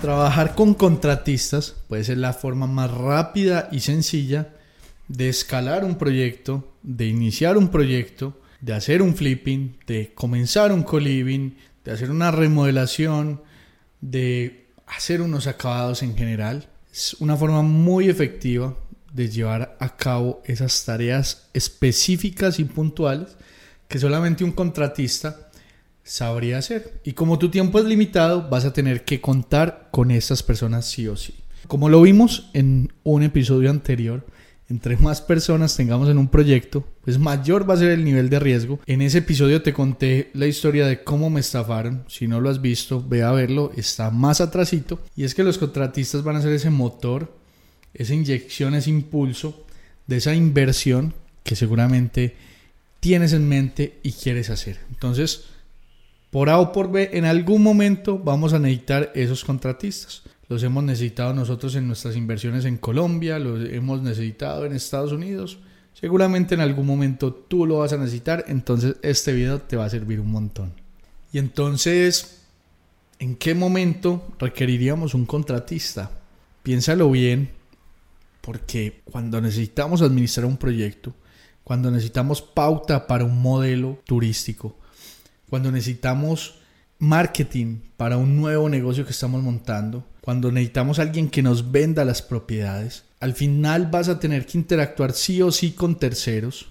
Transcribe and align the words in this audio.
Trabajar 0.00 0.54
con 0.54 0.72
contratistas 0.72 1.74
puede 1.86 2.04
ser 2.04 2.16
la 2.16 2.32
forma 2.32 2.66
más 2.66 2.90
rápida 2.90 3.68
y 3.70 3.80
sencilla 3.80 4.48
de 5.08 5.28
escalar 5.28 5.84
un 5.84 5.96
proyecto, 5.96 6.72
de 6.82 7.06
iniciar 7.06 7.58
un 7.58 7.68
proyecto, 7.68 8.40
de 8.62 8.72
hacer 8.72 9.02
un 9.02 9.14
flipping, 9.14 9.76
de 9.86 10.12
comenzar 10.14 10.72
un 10.72 10.84
co-living, 10.84 11.50
de 11.84 11.92
hacer 11.92 12.10
una 12.10 12.30
remodelación, 12.30 13.42
de 14.00 14.68
hacer 14.86 15.20
unos 15.20 15.46
acabados 15.46 16.02
en 16.02 16.16
general. 16.16 16.66
Es 16.90 17.14
una 17.20 17.36
forma 17.36 17.60
muy 17.60 18.08
efectiva 18.08 18.74
de 19.12 19.28
llevar 19.28 19.76
a 19.80 19.96
cabo 19.96 20.40
esas 20.46 20.82
tareas 20.82 21.48
específicas 21.52 22.58
y 22.58 22.64
puntuales 22.64 23.36
que 23.86 23.98
solamente 23.98 24.44
un 24.44 24.52
contratista 24.52 25.49
sabría 26.02 26.58
hacer. 26.58 27.00
Y 27.04 27.12
como 27.12 27.38
tu 27.38 27.50
tiempo 27.50 27.78
es 27.78 27.84
limitado, 27.84 28.48
vas 28.48 28.64
a 28.64 28.72
tener 28.72 29.04
que 29.04 29.20
contar 29.20 29.88
con 29.90 30.10
estas 30.10 30.42
personas 30.42 30.86
sí 30.86 31.08
o 31.08 31.16
sí. 31.16 31.34
Como 31.66 31.88
lo 31.88 32.02
vimos 32.02 32.50
en 32.52 32.92
un 33.04 33.22
episodio 33.22 33.70
anterior, 33.70 34.26
entre 34.70 34.96
más 34.96 35.20
personas 35.20 35.76
tengamos 35.76 36.08
en 36.08 36.16
un 36.16 36.28
proyecto, 36.28 36.86
pues 37.02 37.18
mayor 37.18 37.68
va 37.68 37.74
a 37.74 37.78
ser 37.78 37.90
el 37.90 38.04
nivel 38.04 38.30
de 38.30 38.38
riesgo. 38.38 38.78
En 38.86 39.02
ese 39.02 39.18
episodio 39.18 39.62
te 39.62 39.72
conté 39.72 40.30
la 40.32 40.46
historia 40.46 40.86
de 40.86 41.02
cómo 41.02 41.28
me 41.28 41.40
estafaron. 41.40 42.04
Si 42.08 42.28
no 42.28 42.40
lo 42.40 42.48
has 42.48 42.62
visto, 42.62 43.04
ve 43.06 43.22
a 43.22 43.32
verlo, 43.32 43.72
está 43.76 44.10
más 44.10 44.40
atrasito. 44.40 45.00
Y 45.16 45.24
es 45.24 45.34
que 45.34 45.42
los 45.42 45.58
contratistas 45.58 46.22
van 46.22 46.36
a 46.36 46.42
ser 46.42 46.52
ese 46.52 46.70
motor, 46.70 47.36
esa 47.94 48.14
inyección, 48.14 48.74
ese 48.74 48.90
impulso 48.90 49.66
de 50.06 50.18
esa 50.18 50.34
inversión 50.34 51.14
que 51.42 51.56
seguramente 51.56 52.36
tienes 53.00 53.32
en 53.32 53.48
mente 53.48 53.98
y 54.04 54.12
quieres 54.12 54.50
hacer. 54.50 54.78
Entonces, 54.90 55.46
por 56.30 56.48
A 56.48 56.58
o 56.58 56.72
por 56.72 56.90
B, 56.90 57.10
en 57.12 57.24
algún 57.24 57.62
momento 57.62 58.18
vamos 58.18 58.52
a 58.52 58.58
necesitar 58.58 59.10
esos 59.14 59.44
contratistas. 59.44 60.22
Los 60.48 60.62
hemos 60.62 60.82
necesitado 60.84 61.34
nosotros 61.34 61.74
en 61.74 61.86
nuestras 61.86 62.16
inversiones 62.16 62.64
en 62.64 62.76
Colombia, 62.76 63.38
los 63.38 63.68
hemos 63.68 64.02
necesitado 64.02 64.64
en 64.64 64.72
Estados 64.72 65.12
Unidos. 65.12 65.58
Seguramente 65.92 66.54
en 66.54 66.60
algún 66.60 66.86
momento 66.86 67.32
tú 67.32 67.66
lo 67.66 67.78
vas 67.78 67.92
a 67.92 67.98
necesitar, 67.98 68.44
entonces 68.48 68.96
este 69.02 69.32
video 69.32 69.60
te 69.60 69.76
va 69.76 69.84
a 69.84 69.90
servir 69.90 70.20
un 70.20 70.30
montón. 70.30 70.72
Y 71.32 71.38
entonces, 71.38 72.42
¿en 73.18 73.36
qué 73.36 73.54
momento 73.54 74.28
requeriríamos 74.38 75.14
un 75.14 75.26
contratista? 75.26 76.10
Piénsalo 76.62 77.10
bien, 77.10 77.50
porque 78.40 79.02
cuando 79.04 79.40
necesitamos 79.40 80.02
administrar 80.02 80.46
un 80.46 80.56
proyecto, 80.56 81.14
cuando 81.64 81.90
necesitamos 81.90 82.42
pauta 82.42 83.06
para 83.06 83.24
un 83.24 83.40
modelo 83.40 84.00
turístico, 84.04 84.76
cuando 85.50 85.72
necesitamos 85.72 86.54
marketing 87.00 87.80
para 87.96 88.16
un 88.16 88.36
nuevo 88.36 88.68
negocio 88.68 89.04
que 89.04 89.10
estamos 89.10 89.42
montando, 89.42 90.06
cuando 90.20 90.52
necesitamos 90.52 90.98
alguien 90.98 91.28
que 91.28 91.42
nos 91.42 91.72
venda 91.72 92.04
las 92.04 92.22
propiedades, 92.22 93.04
al 93.18 93.34
final 93.34 93.88
vas 93.90 94.08
a 94.08 94.20
tener 94.20 94.46
que 94.46 94.58
interactuar 94.58 95.12
sí 95.12 95.42
o 95.42 95.50
sí 95.50 95.72
con 95.72 95.96
terceros 95.96 96.68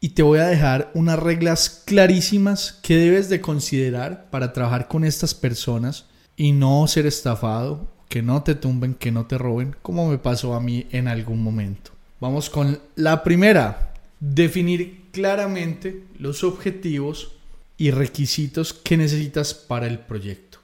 y 0.00 0.10
te 0.10 0.22
voy 0.22 0.38
a 0.38 0.46
dejar 0.46 0.90
unas 0.94 1.18
reglas 1.18 1.82
clarísimas 1.84 2.78
que 2.82 2.96
debes 2.96 3.28
de 3.28 3.40
considerar 3.40 4.30
para 4.30 4.52
trabajar 4.52 4.88
con 4.88 5.04
estas 5.04 5.34
personas 5.34 6.06
y 6.36 6.52
no 6.52 6.86
ser 6.88 7.06
estafado, 7.06 7.88
que 8.08 8.22
no 8.22 8.42
te 8.42 8.54
tumben, 8.54 8.94
que 8.94 9.12
no 9.12 9.26
te 9.26 9.38
roben, 9.38 9.76
como 9.82 10.08
me 10.08 10.18
pasó 10.18 10.54
a 10.54 10.60
mí 10.60 10.86
en 10.90 11.08
algún 11.08 11.42
momento. 11.42 11.90
Vamos 12.20 12.48
con 12.48 12.78
la 12.96 13.22
primera, 13.22 13.92
definir 14.20 15.04
claramente 15.12 16.04
los 16.18 16.42
objetivos 16.42 17.33
y 17.76 17.90
requisitos 17.90 18.72
que 18.72 18.96
necesitas 18.96 19.54
para 19.54 19.86
el 19.86 19.98
proyecto. 19.98 20.58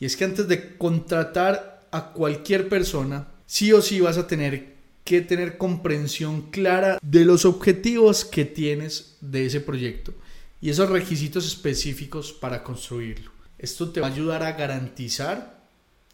Y 0.00 0.06
es 0.06 0.16
que 0.16 0.24
antes 0.24 0.48
de 0.48 0.76
contratar 0.76 1.86
a 1.90 2.12
cualquier 2.12 2.68
persona, 2.68 3.28
sí 3.46 3.72
o 3.72 3.82
sí 3.82 4.00
vas 4.00 4.18
a 4.18 4.26
tener 4.26 4.74
que 5.04 5.20
tener 5.20 5.58
comprensión 5.58 6.50
clara 6.50 6.98
de 7.02 7.24
los 7.24 7.44
objetivos 7.44 8.24
que 8.24 8.44
tienes 8.44 9.16
de 9.20 9.46
ese 9.46 9.60
proyecto 9.60 10.14
y 10.60 10.70
esos 10.70 10.88
requisitos 10.88 11.46
específicos 11.46 12.32
para 12.32 12.62
construirlo. 12.62 13.30
Esto 13.58 13.90
te 13.90 14.00
va 14.00 14.08
a 14.08 14.10
ayudar 14.10 14.42
a 14.42 14.52
garantizar 14.52 15.62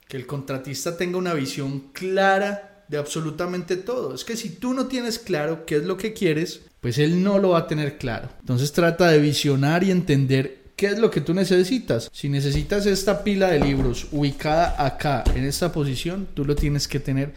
que 0.08 0.16
el 0.16 0.26
contratista 0.26 0.96
tenga 0.96 1.18
una 1.18 1.34
visión 1.34 1.92
clara 1.92 2.69
de 2.90 2.98
absolutamente 2.98 3.76
todo. 3.76 4.14
Es 4.14 4.24
que 4.24 4.36
si 4.36 4.50
tú 4.50 4.74
no 4.74 4.86
tienes 4.86 5.20
claro 5.20 5.64
qué 5.64 5.76
es 5.76 5.84
lo 5.84 5.96
que 5.96 6.12
quieres, 6.12 6.62
pues 6.80 6.98
él 6.98 7.22
no 7.22 7.38
lo 7.38 7.50
va 7.50 7.60
a 7.60 7.66
tener 7.68 7.98
claro. 7.98 8.28
Entonces 8.40 8.72
trata 8.72 9.08
de 9.08 9.20
visionar 9.20 9.84
y 9.84 9.92
entender 9.92 10.72
qué 10.74 10.88
es 10.88 10.98
lo 10.98 11.08
que 11.08 11.20
tú 11.20 11.32
necesitas. 11.32 12.10
Si 12.12 12.28
necesitas 12.28 12.86
esta 12.86 13.22
pila 13.22 13.48
de 13.48 13.60
libros 13.60 14.08
ubicada 14.10 14.74
acá, 14.84 15.22
en 15.36 15.44
esta 15.44 15.70
posición, 15.70 16.26
tú 16.34 16.44
lo 16.44 16.56
tienes 16.56 16.88
que 16.88 16.98
tener 16.98 17.32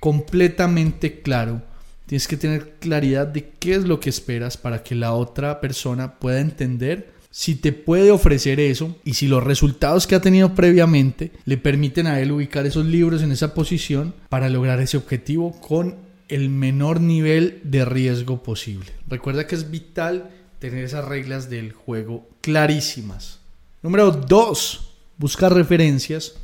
completamente 0.00 1.20
claro. 1.20 1.60
Tienes 2.06 2.26
que 2.26 2.38
tener 2.38 2.76
claridad 2.80 3.26
de 3.26 3.50
qué 3.58 3.74
es 3.74 3.84
lo 3.84 4.00
que 4.00 4.08
esperas 4.08 4.56
para 4.56 4.82
que 4.82 4.94
la 4.94 5.12
otra 5.12 5.60
persona 5.60 6.18
pueda 6.18 6.40
entender 6.40 7.13
si 7.36 7.56
te 7.56 7.72
puede 7.72 8.12
ofrecer 8.12 8.60
eso 8.60 8.94
y 9.02 9.14
si 9.14 9.26
los 9.26 9.42
resultados 9.42 10.06
que 10.06 10.14
ha 10.14 10.20
tenido 10.20 10.54
previamente 10.54 11.32
le 11.46 11.56
permiten 11.56 12.06
a 12.06 12.20
él 12.20 12.30
ubicar 12.30 12.64
esos 12.64 12.86
libros 12.86 13.22
en 13.22 13.32
esa 13.32 13.54
posición 13.54 14.14
para 14.28 14.48
lograr 14.48 14.78
ese 14.78 14.98
objetivo 14.98 15.60
con 15.60 15.96
el 16.28 16.48
menor 16.48 17.00
nivel 17.00 17.60
de 17.64 17.84
riesgo 17.84 18.44
posible. 18.44 18.92
Recuerda 19.08 19.48
que 19.48 19.56
es 19.56 19.72
vital 19.72 20.30
tener 20.60 20.84
esas 20.84 21.06
reglas 21.06 21.50
del 21.50 21.72
juego 21.72 22.24
clarísimas. 22.40 23.40
Número 23.82 24.12
2. 24.12 24.92
Busca 25.18 25.48
referencias 25.48 26.34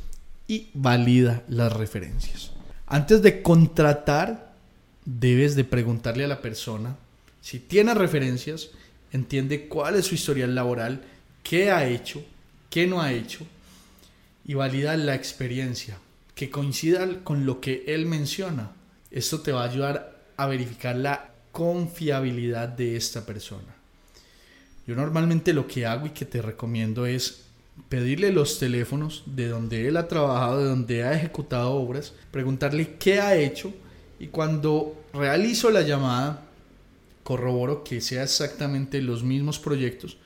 y 0.45 0.71
valida 0.73 1.43
las 1.47 1.71
referencias. 1.71 2.51
Antes 2.85 3.21
de 3.21 3.41
contratar, 3.41 4.55
debes 5.05 5.55
de 5.55 5.63
preguntarle 5.63 6.25
a 6.25 6.27
la 6.27 6.41
persona 6.41 6.97
si 7.39 7.59
tiene 7.59 7.93
referencias, 7.93 8.71
entiende 9.11 9.67
cuál 9.67 9.95
es 9.95 10.05
su 10.05 10.15
historial 10.15 10.55
laboral, 10.55 11.01
qué 11.43 11.71
ha 11.71 11.87
hecho, 11.87 12.23
qué 12.69 12.87
no 12.87 13.01
ha 13.01 13.11
hecho 13.11 13.45
y 14.45 14.53
valida 14.53 14.95
la 14.97 15.15
experiencia 15.15 15.97
que 16.35 16.49
coincida 16.49 17.23
con 17.23 17.45
lo 17.45 17.61
que 17.61 17.83
él 17.87 18.05
menciona. 18.05 18.71
Esto 19.11 19.41
te 19.41 19.51
va 19.51 19.63
a 19.63 19.69
ayudar 19.69 20.17
a 20.37 20.47
verificar 20.47 20.95
la 20.95 21.31
confiabilidad 21.51 22.69
de 22.69 22.95
esta 22.95 23.25
persona. 23.25 23.75
Yo 24.87 24.95
normalmente 24.95 25.53
lo 25.53 25.67
que 25.67 25.85
hago 25.85 26.07
y 26.07 26.11
que 26.11 26.25
te 26.25 26.41
recomiendo 26.41 27.05
es 27.05 27.43
pedirle 27.89 28.31
los 28.31 28.59
teléfonos 28.59 29.23
de 29.25 29.47
donde 29.47 29.87
él 29.87 29.97
ha 29.97 30.07
trabajado, 30.07 30.59
de 30.59 30.69
donde 30.69 31.03
ha 31.03 31.13
ejecutado 31.13 31.73
obras, 31.73 32.13
preguntarle 32.31 32.95
qué 32.97 33.19
ha 33.19 33.35
hecho 33.35 33.73
y 34.19 34.27
cuando 34.27 35.03
realizo 35.13 35.69
la 35.69 35.81
llamada 35.81 36.43
corroboro 37.31 37.85
que 37.85 38.01
sea 38.01 38.23
exactamente 38.23 39.01
los 39.01 39.23
mismos 39.23 39.57
proyectos 39.57 40.17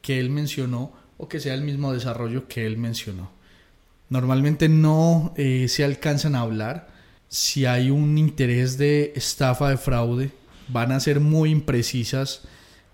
que 0.00 0.20
él 0.20 0.30
mencionó 0.30 0.92
o 1.18 1.28
que 1.28 1.40
sea 1.40 1.52
el 1.52 1.62
mismo 1.62 1.92
desarrollo 1.92 2.46
que 2.46 2.64
él 2.64 2.78
mencionó. 2.78 3.32
Normalmente 4.08 4.68
no 4.68 5.34
eh, 5.36 5.66
se 5.66 5.82
alcanzan 5.82 6.36
a 6.36 6.42
hablar, 6.42 6.90
si 7.28 7.66
hay 7.66 7.90
un 7.90 8.16
interés 8.18 8.78
de 8.78 9.12
estafa, 9.16 9.70
de 9.70 9.78
fraude, 9.78 10.30
van 10.68 10.92
a 10.92 11.00
ser 11.00 11.18
muy 11.18 11.50
imprecisas 11.50 12.42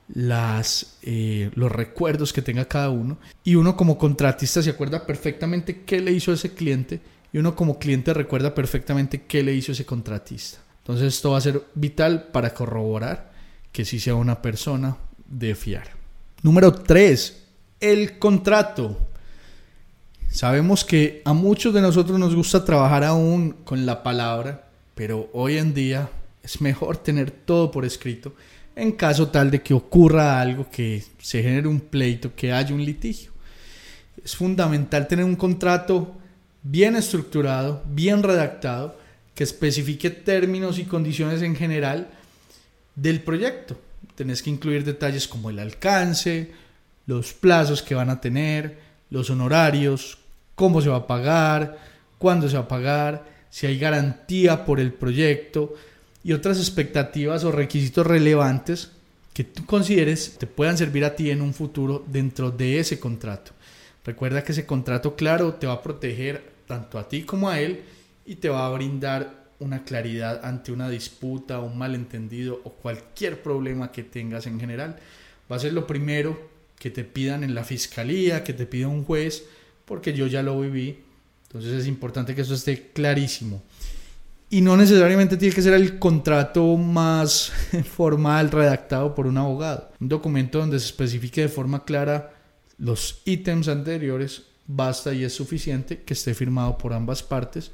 las, 0.08 0.96
eh, 1.02 1.50
los 1.54 1.70
recuerdos 1.70 2.32
que 2.32 2.40
tenga 2.40 2.64
cada 2.64 2.88
uno. 2.88 3.18
Y 3.44 3.56
uno 3.56 3.76
como 3.76 3.98
contratista 3.98 4.62
se 4.62 4.70
acuerda 4.70 5.06
perfectamente 5.06 5.82
qué 5.82 6.00
le 6.00 6.12
hizo 6.12 6.32
ese 6.32 6.54
cliente 6.54 7.02
y 7.30 7.36
uno 7.36 7.54
como 7.54 7.78
cliente 7.78 8.14
recuerda 8.14 8.54
perfectamente 8.54 9.24
qué 9.28 9.42
le 9.42 9.52
hizo 9.52 9.72
ese 9.72 9.84
contratista. 9.84 10.60
Entonces 10.78 11.08
esto 11.14 11.32
va 11.32 11.38
a 11.38 11.42
ser 11.42 11.62
vital 11.74 12.28
para 12.32 12.54
corroborar 12.54 13.29
que 13.72 13.84
sí 13.84 14.00
sea 14.00 14.14
una 14.14 14.42
persona 14.42 14.96
de 15.26 15.54
fiar. 15.54 15.90
Número 16.42 16.72
3. 16.72 17.42
El 17.80 18.18
contrato. 18.18 18.98
Sabemos 20.28 20.84
que 20.84 21.22
a 21.24 21.32
muchos 21.32 21.74
de 21.74 21.80
nosotros 21.80 22.18
nos 22.18 22.34
gusta 22.34 22.64
trabajar 22.64 23.04
aún 23.04 23.56
con 23.64 23.84
la 23.84 24.02
palabra, 24.02 24.68
pero 24.94 25.28
hoy 25.32 25.58
en 25.58 25.74
día 25.74 26.08
es 26.42 26.60
mejor 26.60 26.96
tener 26.96 27.30
todo 27.30 27.70
por 27.70 27.84
escrito 27.84 28.32
en 28.76 28.92
caso 28.92 29.28
tal 29.28 29.50
de 29.50 29.62
que 29.62 29.74
ocurra 29.74 30.40
algo, 30.40 30.68
que 30.70 31.02
se 31.18 31.42
genere 31.42 31.68
un 31.68 31.80
pleito, 31.80 32.34
que 32.34 32.52
haya 32.52 32.74
un 32.74 32.84
litigio. 32.84 33.30
Es 34.24 34.36
fundamental 34.36 35.08
tener 35.08 35.24
un 35.24 35.36
contrato 35.36 36.14
bien 36.62 36.96
estructurado, 36.96 37.82
bien 37.86 38.22
redactado, 38.22 38.96
que 39.34 39.44
especifique 39.44 40.10
términos 40.10 40.78
y 40.78 40.84
condiciones 40.84 41.42
en 41.42 41.56
general 41.56 42.10
del 42.94 43.22
proyecto. 43.22 43.78
Tenés 44.14 44.42
que 44.42 44.50
incluir 44.50 44.84
detalles 44.84 45.28
como 45.28 45.50
el 45.50 45.58
alcance, 45.58 46.50
los 47.06 47.32
plazos 47.32 47.82
que 47.82 47.94
van 47.94 48.10
a 48.10 48.20
tener, 48.20 48.78
los 49.10 49.30
honorarios, 49.30 50.18
cómo 50.54 50.80
se 50.80 50.88
va 50.88 50.96
a 50.96 51.06
pagar, 51.06 51.78
cuándo 52.18 52.48
se 52.48 52.56
va 52.56 52.64
a 52.64 52.68
pagar, 52.68 53.24
si 53.50 53.66
hay 53.66 53.78
garantía 53.78 54.64
por 54.64 54.78
el 54.78 54.92
proyecto 54.92 55.74
y 56.22 56.32
otras 56.32 56.58
expectativas 56.58 57.44
o 57.44 57.52
requisitos 57.52 58.06
relevantes 58.06 58.92
que 59.32 59.44
tú 59.44 59.64
consideres 59.64 60.36
te 60.38 60.46
puedan 60.46 60.76
servir 60.76 61.04
a 61.04 61.16
ti 61.16 61.30
en 61.30 61.40
un 61.40 61.54
futuro 61.54 62.04
dentro 62.06 62.50
de 62.50 62.78
ese 62.78 63.00
contrato. 63.00 63.52
Recuerda 64.04 64.42
que 64.42 64.52
ese 64.52 64.66
contrato 64.66 65.16
claro 65.16 65.54
te 65.54 65.66
va 65.66 65.74
a 65.74 65.82
proteger 65.82 66.44
tanto 66.66 66.98
a 66.98 67.08
ti 67.08 67.22
como 67.22 67.48
a 67.48 67.60
él 67.60 67.82
y 68.26 68.36
te 68.36 68.48
va 68.48 68.66
a 68.66 68.70
brindar 68.70 69.39
una 69.60 69.84
claridad 69.84 70.44
ante 70.44 70.72
una 70.72 70.90
disputa, 70.90 71.60
un 71.60 71.78
malentendido 71.78 72.60
o 72.64 72.70
cualquier 72.70 73.42
problema 73.42 73.92
que 73.92 74.02
tengas 74.02 74.46
en 74.46 74.58
general. 74.58 74.96
Va 75.50 75.56
a 75.56 75.60
ser 75.60 75.72
lo 75.72 75.86
primero 75.86 76.50
que 76.78 76.90
te 76.90 77.04
pidan 77.04 77.44
en 77.44 77.54
la 77.54 77.62
fiscalía, 77.62 78.42
que 78.42 78.54
te 78.54 78.66
pida 78.66 78.88
un 78.88 79.04
juez, 79.04 79.44
porque 79.84 80.12
yo 80.12 80.26
ya 80.26 80.42
lo 80.42 80.60
viví. 80.60 80.98
Entonces 81.46 81.72
es 81.72 81.86
importante 81.86 82.34
que 82.34 82.40
eso 82.40 82.54
esté 82.54 82.90
clarísimo. 82.92 83.62
Y 84.48 84.62
no 84.62 84.76
necesariamente 84.76 85.36
tiene 85.36 85.54
que 85.54 85.62
ser 85.62 85.74
el 85.74 85.98
contrato 85.98 86.76
más 86.76 87.52
formal 87.96 88.50
redactado 88.50 89.14
por 89.14 89.26
un 89.26 89.38
abogado. 89.38 89.92
Un 90.00 90.08
documento 90.08 90.58
donde 90.58 90.80
se 90.80 90.86
especifique 90.86 91.42
de 91.42 91.48
forma 91.48 91.84
clara 91.84 92.32
los 92.78 93.20
ítems 93.26 93.68
anteriores 93.68 94.42
basta 94.66 95.12
y 95.12 95.24
es 95.24 95.34
suficiente 95.34 96.02
que 96.02 96.14
esté 96.14 96.32
firmado 96.34 96.78
por 96.78 96.92
ambas 96.92 97.22
partes 97.22 97.72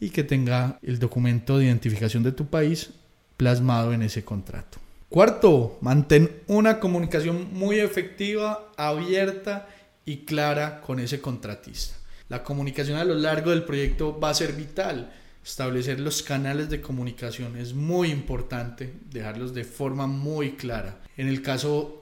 y 0.00 0.10
que 0.10 0.24
tenga 0.24 0.78
el 0.82 0.98
documento 0.98 1.58
de 1.58 1.66
identificación 1.66 2.22
de 2.22 2.32
tu 2.32 2.46
país 2.46 2.90
plasmado 3.36 3.92
en 3.92 4.02
ese 4.02 4.24
contrato. 4.24 4.78
Cuarto, 5.08 5.78
mantén 5.80 6.30
una 6.46 6.80
comunicación 6.80 7.52
muy 7.52 7.78
efectiva, 7.78 8.72
abierta 8.76 9.68
y 10.04 10.24
clara 10.24 10.80
con 10.80 10.98
ese 10.98 11.20
contratista. 11.20 11.94
La 12.28 12.42
comunicación 12.42 12.98
a 12.98 13.04
lo 13.04 13.14
largo 13.14 13.50
del 13.50 13.64
proyecto 13.64 14.18
va 14.18 14.30
a 14.30 14.34
ser 14.34 14.54
vital. 14.54 15.12
Establecer 15.44 16.00
los 16.00 16.22
canales 16.22 16.70
de 16.70 16.80
comunicación 16.80 17.56
es 17.56 17.74
muy 17.74 18.10
importante, 18.10 18.94
dejarlos 19.10 19.54
de 19.54 19.64
forma 19.64 20.06
muy 20.06 20.52
clara. 20.52 21.00
En 21.16 21.28
el 21.28 21.42
caso 21.42 22.00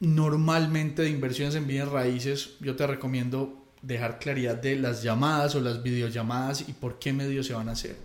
normalmente 0.00 1.02
de 1.02 1.10
inversiones 1.10 1.54
en 1.54 1.66
bienes 1.66 1.88
raíces, 1.88 2.56
yo 2.60 2.76
te 2.76 2.86
recomiendo 2.86 3.63
dejar 3.86 4.18
claridad 4.18 4.56
de 4.56 4.76
las 4.76 5.02
llamadas 5.02 5.54
o 5.54 5.60
las 5.60 5.82
videollamadas 5.82 6.68
y 6.68 6.72
por 6.72 6.98
qué 6.98 7.12
medios 7.12 7.46
se 7.46 7.54
van 7.54 7.68
a 7.68 7.72
hacer. 7.72 7.96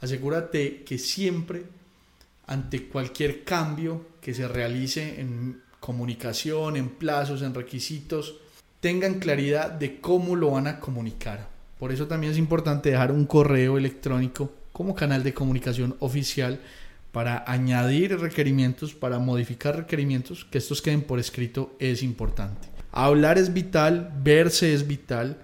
Asegúrate 0.00 0.82
que 0.82 0.98
siempre, 0.98 1.62
ante 2.46 2.88
cualquier 2.88 3.44
cambio 3.44 4.06
que 4.20 4.34
se 4.34 4.48
realice 4.48 5.20
en 5.20 5.62
comunicación, 5.78 6.76
en 6.76 6.88
plazos, 6.88 7.42
en 7.42 7.54
requisitos, 7.54 8.36
tengan 8.80 9.20
claridad 9.20 9.70
de 9.70 10.00
cómo 10.00 10.34
lo 10.34 10.50
van 10.50 10.66
a 10.66 10.80
comunicar. 10.80 11.48
Por 11.78 11.92
eso 11.92 12.06
también 12.06 12.32
es 12.32 12.38
importante 12.38 12.90
dejar 12.90 13.12
un 13.12 13.26
correo 13.26 13.78
electrónico 13.78 14.52
como 14.72 14.94
canal 14.94 15.22
de 15.22 15.34
comunicación 15.34 15.96
oficial 16.00 16.60
para 17.12 17.44
añadir 17.46 18.18
requerimientos, 18.18 18.94
para 18.94 19.18
modificar 19.18 19.76
requerimientos, 19.76 20.44
que 20.44 20.58
estos 20.58 20.80
queden 20.80 21.02
por 21.02 21.18
escrito 21.18 21.76
es 21.78 22.02
importante. 22.02 22.71
Hablar 22.92 23.38
es 23.38 23.52
vital, 23.52 24.12
verse 24.22 24.74
es 24.74 24.86
vital, 24.86 25.38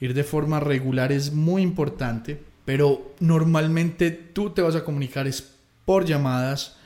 ir 0.00 0.14
de 0.14 0.24
forma 0.24 0.60
regular 0.60 1.12
es 1.12 1.32
muy 1.32 1.62
importante, 1.62 2.42
pero 2.64 3.14
normalmente 3.20 4.10
tú 4.10 4.50
te 4.50 4.62
vas 4.62 4.74
a 4.74 4.84
comunicar 4.84 5.26
es 5.26 5.52
por 5.84 6.04
llamadas, 6.04 6.76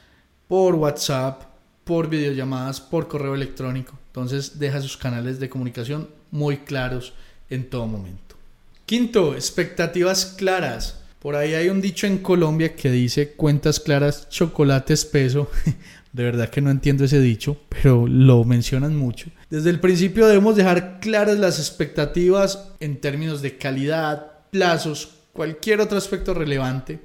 por 0.48 0.74
WhatsApp, 0.74 1.42
por 1.84 2.08
videollamadas, 2.08 2.80
por 2.80 3.08
correo 3.08 3.34
electrónico. 3.34 3.98
Entonces 4.08 4.58
deja 4.58 4.80
sus 4.80 4.96
canales 4.96 5.40
de 5.40 5.48
comunicación 5.48 6.08
muy 6.30 6.58
claros 6.58 7.14
en 7.50 7.68
todo 7.68 7.86
momento. 7.86 8.36
Quinto, 8.86 9.34
expectativas 9.34 10.26
claras. 10.26 11.01
Por 11.22 11.36
ahí 11.36 11.54
hay 11.54 11.68
un 11.68 11.80
dicho 11.80 12.08
en 12.08 12.18
Colombia 12.18 12.74
que 12.74 12.90
dice 12.90 13.34
cuentas 13.34 13.78
claras, 13.78 14.28
chocolate 14.28 14.92
espeso. 14.92 15.48
De 16.12 16.24
verdad 16.24 16.50
que 16.50 16.60
no 16.60 16.68
entiendo 16.68 17.04
ese 17.04 17.20
dicho, 17.20 17.58
pero 17.68 18.08
lo 18.08 18.42
mencionan 18.42 18.96
mucho. 18.96 19.30
Desde 19.48 19.70
el 19.70 19.78
principio 19.78 20.26
debemos 20.26 20.56
dejar 20.56 20.98
claras 20.98 21.38
las 21.38 21.60
expectativas 21.60 22.70
en 22.80 23.00
términos 23.00 23.40
de 23.40 23.56
calidad, 23.56 24.32
plazos, 24.50 25.14
cualquier 25.32 25.80
otro 25.80 25.96
aspecto 25.96 26.34
relevante, 26.34 26.98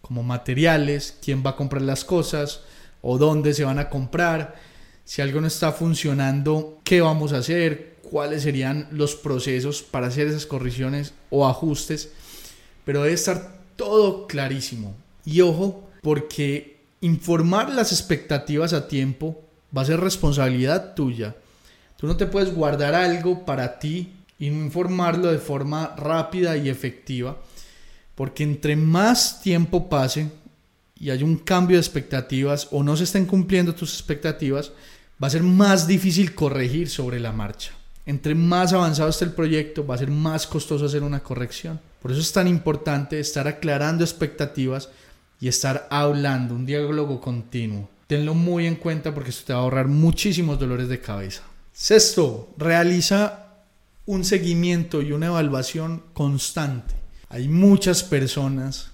como 0.00 0.22
materiales, 0.22 1.18
quién 1.20 1.42
va 1.44 1.50
a 1.50 1.56
comprar 1.56 1.82
las 1.82 2.04
cosas 2.04 2.60
o 3.02 3.18
dónde 3.18 3.52
se 3.52 3.64
van 3.64 3.80
a 3.80 3.88
comprar, 3.88 4.54
si 5.04 5.22
algo 5.22 5.40
no 5.40 5.48
está 5.48 5.72
funcionando, 5.72 6.78
qué 6.84 7.00
vamos 7.00 7.32
a 7.32 7.38
hacer, 7.38 7.96
cuáles 8.00 8.44
serían 8.44 8.86
los 8.92 9.16
procesos 9.16 9.82
para 9.82 10.06
hacer 10.06 10.28
esas 10.28 10.46
correcciones 10.46 11.14
o 11.30 11.48
ajustes, 11.48 12.12
pero 12.90 13.04
debe 13.04 13.14
estar 13.14 13.52
todo 13.76 14.26
clarísimo. 14.26 14.96
Y 15.24 15.42
ojo, 15.42 15.88
porque 16.02 16.80
informar 17.00 17.70
las 17.70 17.92
expectativas 17.92 18.72
a 18.72 18.88
tiempo 18.88 19.40
va 19.76 19.82
a 19.82 19.84
ser 19.84 20.00
responsabilidad 20.00 20.94
tuya. 20.94 21.36
Tú 21.96 22.08
no 22.08 22.16
te 22.16 22.26
puedes 22.26 22.52
guardar 22.52 22.96
algo 22.96 23.44
para 23.44 23.78
ti 23.78 24.12
y 24.40 24.48
informarlo 24.48 25.30
de 25.30 25.38
forma 25.38 25.94
rápida 25.96 26.56
y 26.56 26.68
efectiva, 26.68 27.36
porque 28.16 28.42
entre 28.42 28.74
más 28.74 29.40
tiempo 29.40 29.88
pase 29.88 30.26
y 30.98 31.10
hay 31.10 31.22
un 31.22 31.36
cambio 31.36 31.76
de 31.76 31.82
expectativas 31.82 32.66
o 32.72 32.82
no 32.82 32.96
se 32.96 33.04
estén 33.04 33.24
cumpliendo 33.24 33.72
tus 33.72 33.94
expectativas, 33.94 34.72
va 35.22 35.28
a 35.28 35.30
ser 35.30 35.44
más 35.44 35.86
difícil 35.86 36.34
corregir 36.34 36.90
sobre 36.90 37.20
la 37.20 37.30
marcha. 37.30 37.70
Entre 38.10 38.34
más 38.34 38.72
avanzado 38.72 39.08
esté 39.08 39.24
el 39.24 39.30
proyecto, 39.30 39.86
va 39.86 39.94
a 39.94 39.98
ser 39.98 40.10
más 40.10 40.44
costoso 40.44 40.84
hacer 40.84 41.04
una 41.04 41.20
corrección. 41.20 41.78
Por 42.02 42.10
eso 42.10 42.20
es 42.20 42.32
tan 42.32 42.48
importante 42.48 43.20
estar 43.20 43.46
aclarando 43.46 44.02
expectativas 44.02 44.88
y 45.40 45.46
estar 45.46 45.86
hablando, 45.92 46.56
un 46.56 46.66
diálogo 46.66 47.20
continuo. 47.20 47.88
Tenlo 48.08 48.34
muy 48.34 48.66
en 48.66 48.74
cuenta 48.74 49.14
porque 49.14 49.30
esto 49.30 49.44
te 49.46 49.52
va 49.52 49.60
a 49.60 49.62
ahorrar 49.62 49.86
muchísimos 49.86 50.58
dolores 50.58 50.88
de 50.88 51.00
cabeza. 51.00 51.42
Sexto, 51.72 52.52
realiza 52.58 53.60
un 54.06 54.24
seguimiento 54.24 55.02
y 55.02 55.12
una 55.12 55.26
evaluación 55.26 56.02
constante. 56.12 56.96
Hay 57.28 57.46
muchas 57.46 58.02
personas 58.02 58.90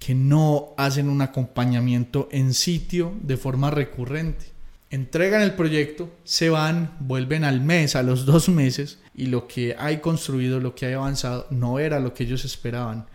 que 0.00 0.16
no 0.16 0.74
hacen 0.76 1.08
un 1.08 1.22
acompañamiento 1.22 2.28
en 2.32 2.54
sitio 2.54 3.12
de 3.22 3.36
forma 3.36 3.70
recurrente. 3.70 4.46
Entregan 4.92 5.42
el 5.42 5.54
proyecto, 5.54 6.08
se 6.22 6.48
van, 6.48 6.94
vuelven 7.00 7.42
al 7.42 7.60
mes, 7.60 7.96
a 7.96 8.04
los 8.04 8.24
dos 8.26 8.48
meses, 8.48 9.00
y 9.12 9.26
lo 9.26 9.48
que 9.48 9.74
hay 9.76 9.98
construido, 9.98 10.60
lo 10.60 10.76
que 10.76 10.86
hay 10.86 10.92
avanzado, 10.92 11.48
no 11.50 11.80
era 11.80 11.98
lo 11.98 12.14
que 12.14 12.22
ellos 12.22 12.44
esperaban 12.44 13.06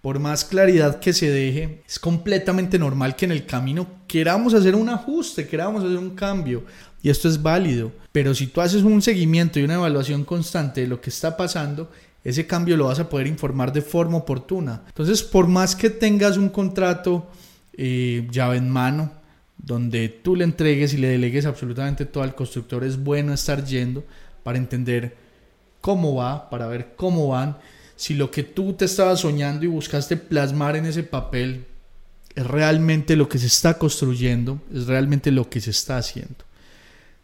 por 0.00 0.20
más 0.20 0.44
claridad 0.44 1.00
que 1.00 1.12
se 1.12 1.30
deje, 1.30 1.82
es 1.86 1.98
completamente 1.98 2.78
normal 2.78 3.16
que 3.16 3.24
en 3.24 3.32
el 3.32 3.46
camino 3.46 3.86
queramos 4.06 4.54
hacer 4.54 4.74
un 4.74 4.88
ajuste, 4.88 5.46
queramos 5.46 5.84
hacer 5.84 5.98
un 5.98 6.14
cambio. 6.14 6.64
Y 7.02 7.10
esto 7.10 7.28
es 7.28 7.42
válido. 7.42 7.92
Pero 8.12 8.34
si 8.34 8.46
tú 8.46 8.60
haces 8.60 8.82
un 8.82 9.02
seguimiento 9.02 9.58
y 9.58 9.64
una 9.64 9.74
evaluación 9.74 10.24
constante 10.24 10.82
de 10.82 10.86
lo 10.86 11.00
que 11.00 11.10
está 11.10 11.36
pasando, 11.36 11.90
ese 12.24 12.46
cambio 12.46 12.76
lo 12.76 12.86
vas 12.86 12.98
a 13.00 13.08
poder 13.08 13.26
informar 13.26 13.72
de 13.72 13.82
forma 13.82 14.18
oportuna. 14.18 14.82
Entonces, 14.86 15.22
por 15.22 15.46
más 15.46 15.74
que 15.76 15.90
tengas 15.90 16.36
un 16.36 16.48
contrato 16.48 17.28
eh, 17.74 18.26
llave 18.30 18.56
en 18.56 18.70
mano, 18.70 19.12
donde 19.58 20.08
tú 20.08 20.36
le 20.36 20.44
entregues 20.44 20.94
y 20.94 20.98
le 20.98 21.08
delegues 21.08 21.44
absolutamente 21.44 22.06
todo 22.06 22.22
al 22.24 22.34
constructor, 22.34 22.84
es 22.84 23.02
bueno 23.02 23.34
estar 23.34 23.64
yendo 23.64 24.04
para 24.42 24.58
entender 24.58 25.16
cómo 25.80 26.14
va, 26.14 26.48
para 26.48 26.66
ver 26.66 26.94
cómo 26.96 27.28
van 27.28 27.58
si 27.98 28.14
lo 28.14 28.30
que 28.30 28.44
tú 28.44 28.74
te 28.74 28.84
estabas 28.84 29.20
soñando 29.20 29.64
y 29.64 29.68
buscaste 29.68 30.16
plasmar 30.16 30.76
en 30.76 30.86
ese 30.86 31.02
papel 31.02 31.66
es 32.36 32.46
realmente 32.46 33.16
lo 33.16 33.28
que 33.28 33.38
se 33.38 33.48
está 33.48 33.76
construyendo, 33.76 34.62
es 34.72 34.86
realmente 34.86 35.32
lo 35.32 35.50
que 35.50 35.60
se 35.60 35.70
está 35.70 35.98
haciendo. 35.98 36.44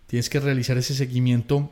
Tienes 0.08 0.28
que 0.28 0.40
realizar 0.40 0.76
ese 0.76 0.92
seguimiento 0.92 1.70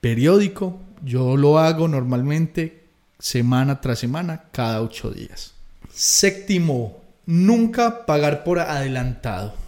periódico. 0.00 0.80
Yo 1.04 1.36
lo 1.36 1.58
hago 1.58 1.88
normalmente 1.88 2.84
semana 3.18 3.80
tras 3.80 3.98
semana, 3.98 4.44
cada 4.52 4.82
ocho 4.82 5.10
días. 5.10 5.54
Séptimo, 5.92 7.02
nunca 7.26 8.06
pagar 8.06 8.44
por 8.44 8.60
adelantado. 8.60 9.61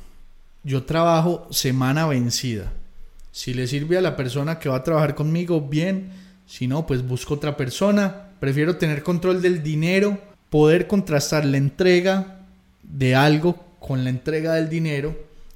Yo 0.64 0.84
trabajo 0.84 1.46
semana 1.50 2.06
vencida. 2.06 2.72
Si 3.30 3.52
le 3.52 3.66
sirve 3.66 3.98
a 3.98 4.00
la 4.00 4.16
persona 4.16 4.58
que 4.58 4.68
va 4.68 4.76
a 4.76 4.82
trabajar 4.82 5.14
conmigo, 5.14 5.60
bien. 5.60 6.10
Si 6.46 6.66
no, 6.66 6.86
pues 6.86 7.06
busco 7.06 7.34
otra 7.34 7.56
persona. 7.56 8.30
Prefiero 8.40 8.76
tener 8.76 9.02
control 9.02 9.42
del 9.42 9.62
dinero, 9.62 10.18
poder 10.48 10.86
contrastar 10.86 11.44
la 11.44 11.58
entrega 11.58 12.46
de 12.82 13.14
algo 13.14 13.62
con 13.78 14.04
la 14.04 14.10
entrega 14.10 14.54
del 14.54 14.70
dinero 14.70 15.14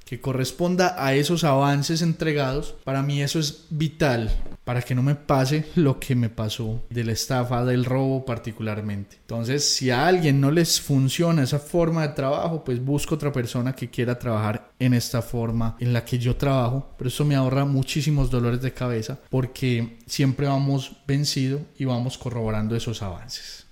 que 0.09 0.19
corresponda 0.19 0.95
a 0.97 1.13
esos 1.13 1.43
avances 1.43 2.01
entregados, 2.01 2.73
para 2.83 3.03
mí 3.03 3.21
eso 3.21 3.37
es 3.39 3.65
vital 3.69 4.31
para 4.63 4.81
que 4.81 4.95
no 4.95 5.03
me 5.03 5.13
pase 5.13 5.65
lo 5.75 5.99
que 5.99 6.15
me 6.15 6.29
pasó 6.29 6.81
de 6.89 7.03
la 7.03 7.11
estafa, 7.11 7.63
del 7.63 7.85
robo 7.85 8.25
particularmente. 8.25 9.17
Entonces, 9.21 9.67
si 9.71 9.91
a 9.91 10.07
alguien 10.07 10.41
no 10.41 10.49
les 10.49 10.81
funciona 10.81 11.43
esa 11.43 11.59
forma 11.59 12.07
de 12.07 12.15
trabajo, 12.15 12.63
pues 12.63 12.83
busco 12.83 13.15
otra 13.15 13.31
persona 13.31 13.75
que 13.75 13.91
quiera 13.91 14.17
trabajar 14.17 14.68
en 14.79 14.93
esta 14.93 15.21
forma 15.21 15.75
en 15.79 15.93
la 15.93 16.05
que 16.05 16.17
yo 16.17 16.35
trabajo, 16.35 16.89
pero 16.97 17.09
eso 17.09 17.25
me 17.25 17.35
ahorra 17.35 17.65
muchísimos 17.65 18.31
dolores 18.31 18.61
de 18.61 18.73
cabeza 18.73 19.19
porque 19.29 19.97
siempre 20.07 20.47
vamos 20.47 20.93
vencido 21.05 21.61
y 21.77 21.85
vamos 21.85 22.17
corroborando 22.17 22.75
esos 22.75 23.01
avances. 23.01 23.65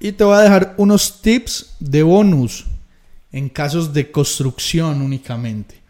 Y 0.00 0.12
te 0.12 0.24
voy 0.24 0.36
a 0.36 0.40
dejar 0.40 0.74
unos 0.78 1.20
tips 1.22 1.76
de 1.80 2.02
bonus 2.02 2.64
en 3.30 3.48
casos 3.48 3.92
de 3.92 4.10
construcción 4.10 5.02
únicamente 5.02 5.84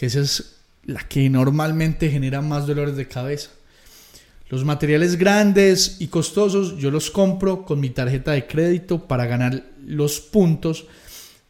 que 0.00 0.06
esa 0.06 0.20
es 0.20 0.56
la 0.86 1.06
que 1.06 1.28
normalmente 1.28 2.08
genera 2.08 2.40
más 2.40 2.66
dolores 2.66 2.96
de 2.96 3.06
cabeza. 3.06 3.50
Los 4.48 4.64
materiales 4.64 5.18
grandes 5.18 5.96
y 5.98 6.06
costosos 6.06 6.78
yo 6.78 6.90
los 6.90 7.10
compro 7.10 7.66
con 7.66 7.80
mi 7.80 7.90
tarjeta 7.90 8.32
de 8.32 8.46
crédito 8.46 9.06
para 9.06 9.26
ganar 9.26 9.62
los 9.86 10.20
puntos 10.20 10.86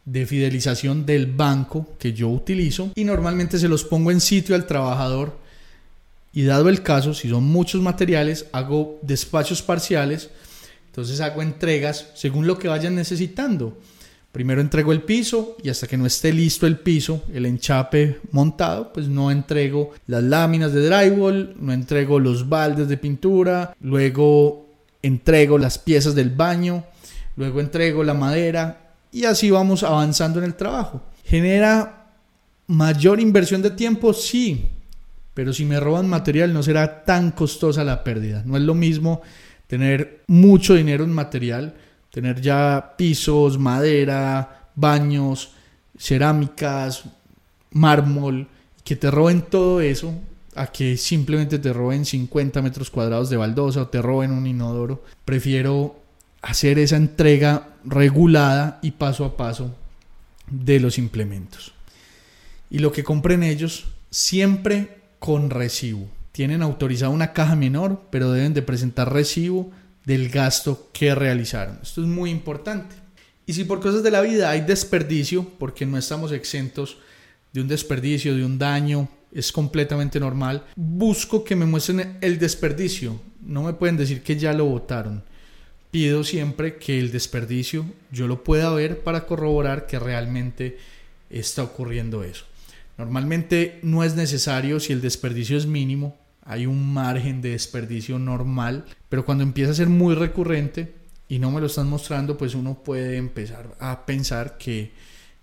de 0.05 0.25
fidelización 0.25 1.05
del 1.05 1.27
banco 1.27 1.95
que 1.99 2.13
yo 2.13 2.29
utilizo 2.29 2.91
y 2.95 3.03
normalmente 3.03 3.59
se 3.59 3.67
los 3.67 3.83
pongo 3.83 4.11
en 4.11 4.21
sitio 4.21 4.55
al 4.55 4.65
trabajador 4.65 5.39
y 6.33 6.43
dado 6.43 6.69
el 6.69 6.81
caso, 6.81 7.13
si 7.13 7.29
son 7.29 7.43
muchos 7.43 7.81
materiales, 7.81 8.47
hago 8.53 8.99
despachos 9.01 9.61
parciales, 9.61 10.29
entonces 10.87 11.19
hago 11.19 11.41
entregas 11.41 12.07
según 12.15 12.47
lo 12.47 12.57
que 12.57 12.69
vayan 12.69 12.95
necesitando. 12.95 13.77
Primero 14.31 14.61
entrego 14.61 14.93
el 14.93 15.01
piso 15.01 15.57
y 15.61 15.67
hasta 15.67 15.87
que 15.87 15.97
no 15.97 16.05
esté 16.05 16.31
listo 16.31 16.65
el 16.65 16.79
piso, 16.79 17.25
el 17.33 17.45
enchape 17.45 18.21
montado, 18.31 18.93
pues 18.93 19.09
no 19.09 19.29
entrego 19.29 19.91
las 20.07 20.23
láminas 20.23 20.71
de 20.71 20.87
drywall, 20.87 21.53
no 21.59 21.73
entrego 21.73 22.17
los 22.17 22.47
baldes 22.47 22.87
de 22.87 22.95
pintura, 22.95 23.75
luego 23.81 24.69
entrego 25.01 25.57
las 25.57 25.77
piezas 25.77 26.15
del 26.15 26.29
baño, 26.29 26.85
luego 27.35 27.59
entrego 27.59 28.05
la 28.05 28.13
madera 28.13 28.80
y 29.11 29.25
así 29.25 29.49
vamos 29.51 29.83
avanzando 29.83 30.39
en 30.39 30.45
el 30.45 30.55
trabajo. 30.55 31.01
¿Genera 31.25 32.07
mayor 32.67 33.19
inversión 33.19 33.61
de 33.61 33.71
tiempo? 33.71 34.13
Sí, 34.13 34.67
pero 35.33 35.53
si 35.53 35.65
me 35.65 35.79
roban 35.79 36.09
material 36.09 36.53
no 36.53 36.63
será 36.63 37.03
tan 37.03 37.31
costosa 37.31 37.83
la 37.83 38.03
pérdida. 38.03 38.43
No 38.45 38.57
es 38.57 38.63
lo 38.63 38.75
mismo 38.75 39.21
tener 39.67 40.23
mucho 40.27 40.75
dinero 40.75 41.03
en 41.03 41.13
material 41.13 41.75
tener 42.11 42.41
ya 42.41 42.93
pisos, 42.97 43.57
madera, 43.57 44.67
baños, 44.75 45.53
cerámicas, 45.97 47.03
mármol, 47.71 48.47
que 48.83 48.95
te 48.95 49.09
roben 49.09 49.43
todo 49.43 49.81
eso 49.81 50.13
a 50.55 50.67
que 50.67 50.97
simplemente 50.97 51.59
te 51.59 51.71
roben 51.71 52.05
50 52.05 52.61
metros 52.61 52.89
cuadrados 52.89 53.29
de 53.29 53.37
baldosa 53.37 53.83
o 53.83 53.87
te 53.87 54.01
roben 54.01 54.31
un 54.31 54.45
inodoro. 54.45 55.03
Prefiero 55.23 55.95
hacer 56.41 56.77
esa 56.77 56.97
entrega 56.97 57.69
regulada 57.83 58.79
y 58.81 58.91
paso 58.91 59.25
a 59.25 59.37
paso 59.37 59.75
de 60.49 60.79
los 60.79 60.97
implementos. 60.97 61.73
Y 62.69 62.79
lo 62.79 62.91
que 62.91 63.03
compren 63.03 63.43
ellos, 63.43 63.85
siempre 64.09 65.01
con 65.19 65.49
recibo. 65.49 66.07
Tienen 66.31 66.61
autorizada 66.61 67.11
una 67.11 67.33
caja 67.33 67.55
menor, 67.55 68.03
pero 68.09 68.31
deben 68.31 68.53
de 68.53 68.61
presentar 68.61 69.11
recibo 69.11 69.71
del 70.05 70.29
gasto 70.29 70.89
que 70.93 71.13
realizaron. 71.13 71.79
Esto 71.81 72.01
es 72.01 72.07
muy 72.07 72.29
importante. 72.29 72.95
Y 73.45 73.53
si 73.53 73.65
por 73.65 73.81
cosas 73.81 74.03
de 74.03 74.11
la 74.11 74.21
vida 74.21 74.49
hay 74.49 74.61
desperdicio, 74.61 75.47
porque 75.59 75.85
no 75.85 75.97
estamos 75.97 76.31
exentos 76.31 76.97
de 77.51 77.61
un 77.61 77.67
desperdicio, 77.67 78.35
de 78.35 78.45
un 78.45 78.57
daño, 78.57 79.09
es 79.33 79.51
completamente 79.51 80.19
normal, 80.19 80.65
busco 80.75 81.43
que 81.43 81.55
me 81.55 81.65
muestren 81.65 82.17
el 82.21 82.39
desperdicio. 82.39 83.19
No 83.41 83.63
me 83.63 83.73
pueden 83.73 83.97
decir 83.97 84.23
que 84.23 84.37
ya 84.37 84.53
lo 84.53 84.65
votaron. 84.65 85.23
Pido 85.91 86.23
siempre 86.23 86.77
que 86.77 86.99
el 86.99 87.11
desperdicio 87.11 87.85
yo 88.11 88.27
lo 88.27 88.43
pueda 88.43 88.73
ver 88.73 89.03
para 89.03 89.25
corroborar 89.25 89.87
que 89.87 89.99
realmente 89.99 90.77
está 91.29 91.63
ocurriendo 91.63 92.23
eso. 92.23 92.45
Normalmente 92.97 93.79
no 93.83 94.03
es 94.03 94.15
necesario 94.15 94.79
si 94.79 94.93
el 94.93 95.01
desperdicio 95.01 95.57
es 95.57 95.65
mínimo, 95.65 96.17
hay 96.43 96.65
un 96.65 96.93
margen 96.93 97.41
de 97.41 97.51
desperdicio 97.51 98.19
normal, 98.19 98.85
pero 99.09 99.25
cuando 99.25 99.43
empieza 99.43 99.71
a 99.71 99.75
ser 99.75 99.89
muy 99.89 100.15
recurrente 100.15 100.93
y 101.27 101.39
no 101.39 101.51
me 101.51 101.61
lo 101.61 101.67
están 101.67 101.89
mostrando, 101.89 102.37
pues 102.37 102.55
uno 102.55 102.83
puede 102.83 103.17
empezar 103.17 103.75
a 103.79 104.05
pensar 104.05 104.57
que 104.57 104.91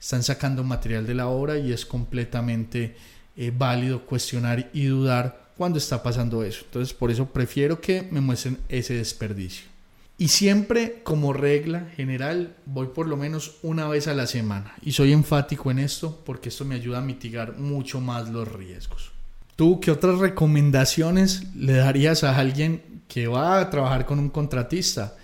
están 0.00 0.22
sacando 0.22 0.64
material 0.64 1.06
de 1.06 1.14
la 1.14 1.28
obra 1.28 1.58
y 1.58 1.72
es 1.72 1.84
completamente 1.84 2.96
eh, 3.36 3.52
válido 3.56 4.06
cuestionar 4.06 4.70
y 4.72 4.86
dudar 4.86 5.52
cuando 5.56 5.78
está 5.78 6.02
pasando 6.02 6.44
eso. 6.44 6.62
Entonces, 6.64 6.94
por 6.94 7.10
eso 7.10 7.26
prefiero 7.26 7.80
que 7.80 8.02
me 8.10 8.20
muestren 8.20 8.58
ese 8.68 8.94
desperdicio. 8.94 9.77
Y 10.20 10.28
siempre, 10.28 11.00
como 11.04 11.32
regla 11.32 11.86
general, 11.94 12.56
voy 12.66 12.88
por 12.88 13.06
lo 13.06 13.16
menos 13.16 13.58
una 13.62 13.86
vez 13.86 14.08
a 14.08 14.14
la 14.14 14.26
semana. 14.26 14.74
Y 14.82 14.90
soy 14.90 15.12
enfático 15.12 15.70
en 15.70 15.78
esto 15.78 16.22
porque 16.26 16.48
esto 16.48 16.64
me 16.64 16.74
ayuda 16.74 16.98
a 16.98 17.02
mitigar 17.02 17.56
mucho 17.56 18.00
más 18.00 18.28
los 18.28 18.50
riesgos. 18.52 19.12
¿Tú 19.54 19.78
qué 19.78 19.92
otras 19.92 20.18
recomendaciones 20.18 21.54
le 21.54 21.74
darías 21.74 22.24
a 22.24 22.36
alguien 22.36 23.02
que 23.06 23.28
va 23.28 23.60
a 23.60 23.70
trabajar 23.70 24.06
con 24.06 24.18
un 24.18 24.28
contratista? 24.28 25.16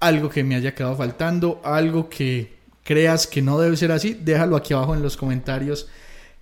Algo 0.00 0.30
que 0.30 0.44
me 0.44 0.54
haya 0.54 0.74
quedado 0.74 0.96
faltando, 0.96 1.60
algo 1.62 2.08
que 2.08 2.56
creas 2.84 3.26
que 3.26 3.42
no 3.42 3.60
debe 3.60 3.76
ser 3.76 3.92
así, 3.92 4.14
déjalo 4.14 4.56
aquí 4.56 4.72
abajo 4.72 4.94
en 4.94 5.02
los 5.02 5.18
comentarios 5.18 5.88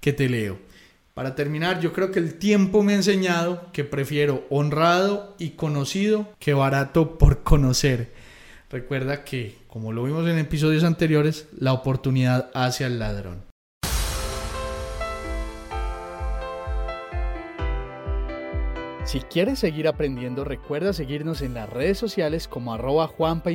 que 0.00 0.12
te 0.12 0.28
leo. 0.28 0.58
Para 1.16 1.34
terminar, 1.34 1.80
yo 1.80 1.94
creo 1.94 2.10
que 2.10 2.18
el 2.18 2.34
tiempo 2.34 2.82
me 2.82 2.92
ha 2.92 2.96
enseñado 2.96 3.72
que 3.72 3.84
prefiero 3.84 4.44
honrado 4.50 5.34
y 5.38 5.52
conocido 5.52 6.28
que 6.38 6.52
barato 6.52 7.16
por 7.16 7.42
conocer. 7.42 8.12
Recuerda 8.68 9.24
que, 9.24 9.56
como 9.66 9.92
lo 9.92 10.04
vimos 10.04 10.28
en 10.28 10.38
episodios 10.38 10.84
anteriores, 10.84 11.48
la 11.58 11.72
oportunidad 11.72 12.50
hace 12.52 12.84
al 12.84 12.98
ladrón. 12.98 13.44
Si 19.06 19.20
quieres 19.20 19.58
seguir 19.58 19.88
aprendiendo, 19.88 20.44
recuerda 20.44 20.92
seguirnos 20.92 21.40
en 21.40 21.54
las 21.54 21.70
redes 21.70 21.96
sociales 21.96 22.46
como 22.46 22.74
arroba 22.74 23.06
Juanpa. 23.06 23.50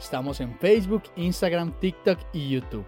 Estamos 0.00 0.40
en 0.40 0.58
Facebook, 0.58 1.04
Instagram, 1.14 1.78
TikTok 1.78 2.18
y 2.32 2.50
YouTube. 2.50 2.84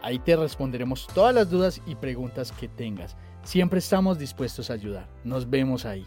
Ahí 0.00 0.20
te 0.20 0.36
responderemos 0.36 1.08
todas 1.12 1.34
las 1.34 1.50
dudas 1.50 1.80
y 1.86 1.96
preguntas 1.96 2.52
que 2.52 2.68
tengas. 2.68 3.16
Siempre 3.44 3.80
estamos 3.80 4.18
dispuestos 4.18 4.70
a 4.70 4.74
ayudar. 4.74 5.08
Nos 5.24 5.48
vemos 5.50 5.84
ahí. 5.84 6.06